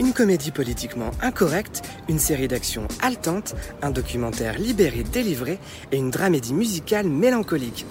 [0.00, 5.58] Une comédie politiquement incorrecte, une série d'actions haletantes, un documentaire libéré délivré
[5.92, 7.84] et une dramédie musicale mélancolique.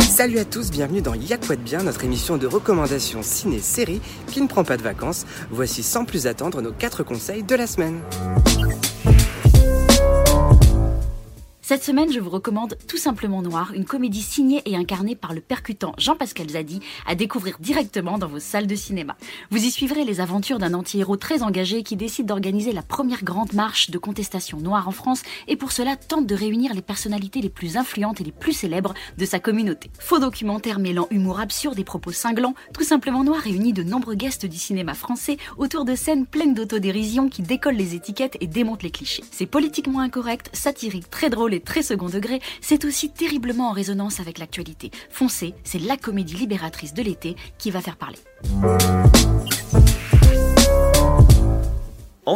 [0.00, 4.64] Salut à tous, bienvenue dans Y'a bien, notre émission de recommandations ciné-série qui ne prend
[4.64, 5.24] pas de vacances.
[5.50, 8.00] Voici sans plus attendre nos 4 conseils de la semaine.
[11.72, 15.40] Cette semaine, je vous recommande Tout simplement Noir, une comédie signée et incarnée par le
[15.40, 19.16] percutant Jean-Pascal Zadi, à découvrir directement dans vos salles de cinéma.
[19.50, 23.54] Vous y suivrez les aventures d'un anti-héros très engagé qui décide d'organiser la première grande
[23.54, 27.48] marche de contestation noire en France et pour cela tente de réunir les personnalités les
[27.48, 29.90] plus influentes et les plus célèbres de sa communauté.
[29.98, 34.44] Faux documentaire mêlant humour absurde et propos cinglants, Tout simplement Noir réunit de nombreux guests
[34.44, 38.90] du cinéma français autour de scènes pleines d'autodérision qui décollent les étiquettes et démontent les
[38.90, 39.24] clichés.
[39.30, 44.20] C'est politiquement incorrect, satirique, très drôle et très second degré, c'est aussi terriblement en résonance
[44.20, 44.90] avec l'actualité.
[45.10, 48.18] Foncez, c'est la comédie libératrice de l'été qui va faire parler.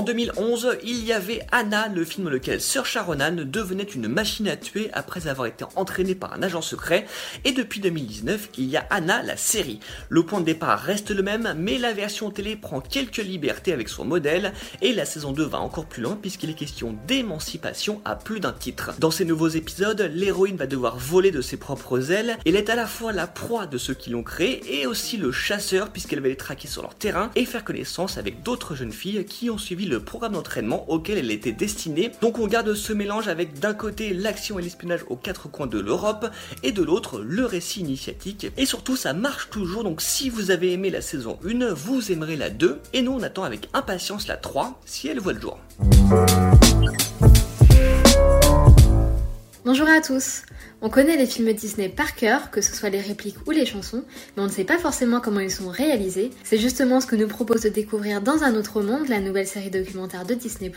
[0.06, 4.56] 2011, il y avait Anna, le film dans lequel Saoirse Ronan devenait une machine à
[4.56, 7.06] tuer après avoir été entraînée par un agent secret.
[7.44, 9.80] Et depuis 2019, il y a Anna, la série.
[10.08, 13.88] Le point de départ reste le même, mais la version télé prend quelques libertés avec
[13.88, 14.52] son modèle.
[14.80, 18.52] Et la saison 2 va encore plus loin puisqu'il est question d'émancipation à plus d'un
[18.52, 18.92] titre.
[19.00, 22.38] Dans ces nouveaux épisodes, l'héroïne va devoir voler de ses propres ailes.
[22.46, 25.32] Elle est à la fois la proie de ceux qui l'ont créée et aussi le
[25.32, 29.24] chasseur puisqu'elle va les traquer sur leur terrain et faire connaissance avec d'autres jeunes filles
[29.24, 32.12] qui ont suivi le programme d'entraînement auquel elle était destinée.
[32.20, 35.78] Donc on garde ce mélange avec d'un côté l'action et l'espionnage aux quatre coins de
[35.78, 36.30] l'Europe
[36.62, 38.47] et de l'autre le récit initiatique.
[38.56, 42.36] Et surtout ça marche toujours, donc si vous avez aimé la saison 1, vous aimerez
[42.36, 45.58] la 2 et nous on attend avec impatience la 3 si elle voit le jour.
[49.64, 50.42] Bonjour à tous
[50.82, 54.05] on connaît les films Disney par cœur, que ce soit les répliques ou les chansons,
[54.36, 56.30] mais on ne sait pas forcément comment ils sont réalisés.
[56.44, 59.70] C'est justement ce que nous propose de découvrir dans un autre monde, la nouvelle série
[59.70, 60.70] documentaire de Disney+,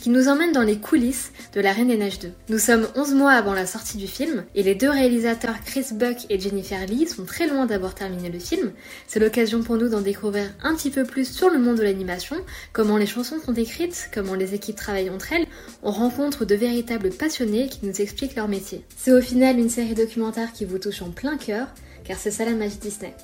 [0.00, 2.32] qui nous emmène dans les coulisses de La Reine des Neiges 2.
[2.50, 6.18] Nous sommes 11 mois avant la sortie du film, et les deux réalisateurs Chris Buck
[6.30, 8.72] et Jennifer Lee sont très loin d'avoir terminé le film.
[9.08, 12.36] C'est l'occasion pour nous d'en découvrir un petit peu plus sur le monde de l'animation,
[12.72, 15.46] comment les chansons sont écrites, comment les équipes travaillent entre elles.
[15.82, 18.84] On rencontre de véritables passionnés qui nous expliquent leur métier.
[18.96, 21.68] C'est au final une série documentaire qui vous touche en plein cœur,
[22.04, 23.14] car c'est ça la magie Disney.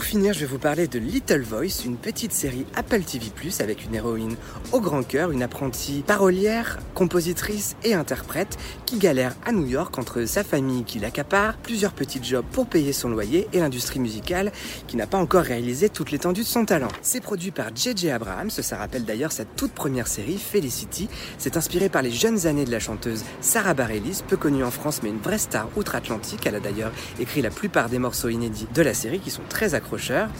[0.00, 3.26] Pour finir, je vais vous parler de Little Voice, une petite série Apple TV+,
[3.58, 4.34] avec une héroïne
[4.72, 8.56] au grand cœur, une apprentie parolière, compositrice et interprète
[8.86, 12.94] qui galère à New York entre sa famille qui l'accapare, plusieurs petits jobs pour payer
[12.94, 14.52] son loyer et l'industrie musicale
[14.86, 16.88] qui n'a pas encore réalisé toute l'étendue de son talent.
[17.02, 18.08] C'est produit par J.J.
[18.08, 21.10] Abrams, ça rappelle d'ailleurs sa toute première série, Felicity.
[21.36, 25.00] C'est inspiré par les jeunes années de la chanteuse Sarah Bareilles, peu connue en France
[25.02, 26.46] mais une vraie star outre-Atlantique.
[26.46, 29.74] Elle a d'ailleurs écrit la plupart des morceaux inédits de la série qui sont très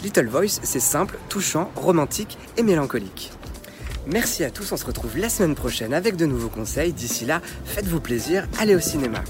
[0.02, 3.32] Little Voice, c'est simple, touchant, romantique et mélancolique.
[4.06, 6.92] Merci à tous, on se retrouve la semaine prochaine avec de nouveaux conseils.
[6.92, 9.22] D'ici là, faites-vous plaisir, allez au cinéma.